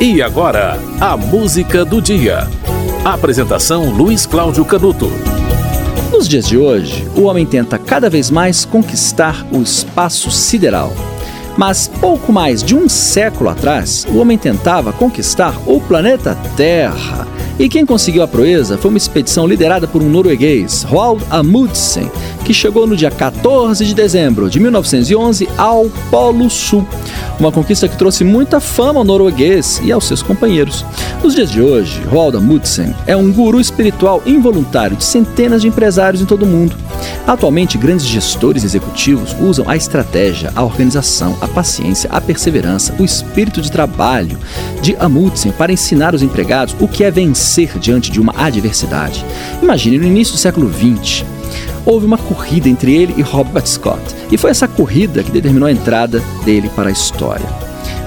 [0.00, 2.46] E agora, a música do dia.
[3.04, 5.10] Apresentação Luiz Cláudio Canuto.
[6.12, 10.92] Nos dias de hoje, o homem tenta cada vez mais conquistar o espaço sideral.
[11.56, 17.26] Mas pouco mais de um século atrás, o homem tentava conquistar o planeta Terra.
[17.58, 22.08] E quem conseguiu a proeza foi uma expedição liderada por um norueguês, Roald Amundsen,
[22.48, 26.82] que chegou no dia 14 de dezembro de 1911 ao Polo Sul.
[27.38, 30.82] Uma conquista que trouxe muita fama ao norueguês e aos seus companheiros.
[31.22, 36.22] Nos dias de hoje, Roald Amundsen é um guru espiritual involuntário de centenas de empresários
[36.22, 36.74] em todo o mundo.
[37.26, 43.60] Atualmente, grandes gestores executivos usam a estratégia, a organização, a paciência, a perseverança, o espírito
[43.60, 44.38] de trabalho
[44.80, 49.22] de Amundsen para ensinar os empregados o que é vencer diante de uma adversidade.
[49.62, 51.26] Imagine, no início do século XX,
[51.88, 53.98] houve uma corrida entre ele e Robert Scott.
[54.30, 57.46] E foi essa corrida que determinou a entrada dele para a história.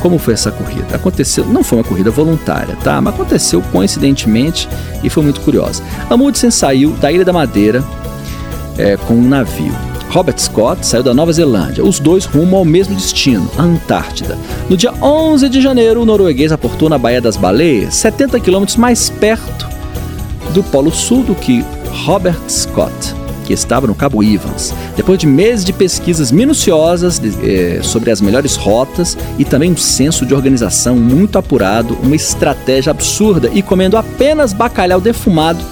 [0.00, 0.94] Como foi essa corrida?
[0.94, 3.00] Aconteceu, não foi uma corrida voluntária, tá?
[3.00, 4.68] Mas aconteceu coincidentemente
[5.02, 5.82] e foi muito curiosa.
[6.08, 7.82] Amundsen saiu da Ilha da Madeira
[8.78, 9.74] é, com um navio.
[10.10, 14.38] Robert Scott saiu da Nova Zelândia, os dois rumo ao mesmo destino, a Antártida.
[14.70, 19.10] No dia 11 de janeiro, o norueguês aportou na Baía das Baleias, 70 quilômetros mais
[19.10, 19.66] perto
[20.52, 21.64] do Polo Sul do que
[22.04, 24.74] Robert Scott que estava no Cabo Evans.
[24.96, 29.76] Depois de meses de pesquisas minuciosas de, eh, sobre as melhores rotas e também um
[29.76, 35.64] senso de organização muito apurado, uma estratégia absurda e comendo apenas bacalhau defumado,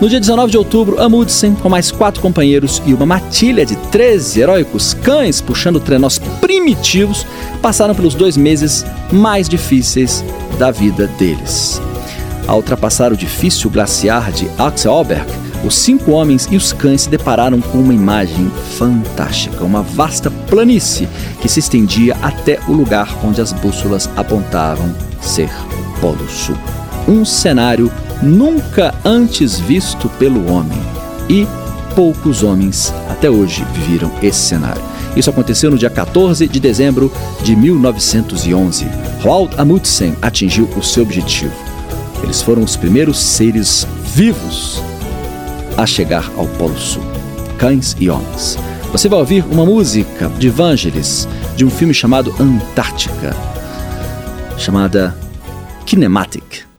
[0.00, 4.40] no dia 19 de outubro, Amundsen, com mais quatro companheiros e uma matilha de 13
[4.40, 7.26] heróicos cães puxando trenós primitivos,
[7.60, 8.82] passaram pelos dois meses
[9.12, 10.24] mais difíceis
[10.58, 11.82] da vida deles.
[12.48, 15.30] Ao ultrapassar o difícil glaciar de Axelberg,
[15.64, 21.08] os cinco homens e os cães se depararam com uma imagem fantástica, uma vasta planície
[21.40, 25.50] que se estendia até o lugar onde as bússolas apontavam ser
[26.00, 26.56] Polo Sul.
[27.06, 30.78] Um cenário nunca antes visto pelo homem
[31.28, 31.46] e
[31.94, 34.82] poucos homens até hoje viram esse cenário.
[35.16, 37.12] Isso aconteceu no dia 14 de dezembro
[37.42, 38.86] de 1911.
[39.22, 41.52] Roald Amundsen atingiu o seu objetivo.
[42.22, 44.80] Eles foram os primeiros seres vivos
[45.80, 47.02] a chegar ao Polo Sul.
[47.58, 48.58] Cães e Homens.
[48.92, 51.26] Você vai ouvir uma música de Vangelis
[51.56, 53.34] de um filme chamado Antártica,
[54.58, 55.16] chamada
[55.86, 56.69] Kinematic.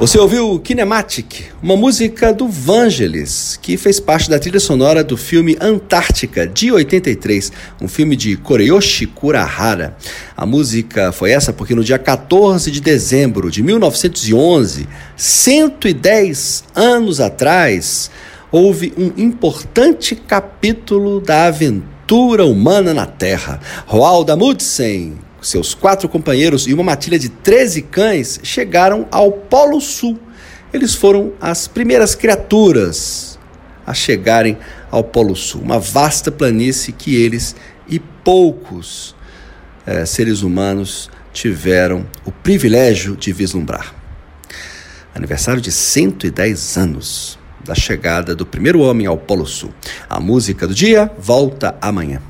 [0.00, 5.58] Você ouviu Kinematic, uma música do Vangelis, que fez parte da trilha sonora do filme
[5.60, 7.52] Antártica, de 83,
[7.82, 9.94] um filme de Koreyoshi Kurahara.
[10.34, 14.88] A música foi essa porque no dia 14 de dezembro de 1911,
[15.18, 18.10] 110 anos atrás,
[18.50, 23.60] houve um importante capítulo da aventura humana na Terra.
[23.86, 30.18] Roald Amundsen, seus quatro companheiros e uma matilha de 13 cães chegaram ao Polo Sul.
[30.72, 33.38] Eles foram as primeiras criaturas
[33.86, 34.56] a chegarem
[34.90, 37.56] ao Polo Sul, uma vasta planície que eles
[37.88, 39.14] e poucos
[39.86, 43.94] é, seres humanos tiveram o privilégio de vislumbrar.
[45.14, 49.72] Aniversário de 110 anos da chegada do primeiro homem ao Polo Sul.
[50.08, 52.29] A música do dia volta amanhã.